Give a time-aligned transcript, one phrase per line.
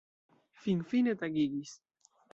[0.61, 1.77] Finfine tagigis!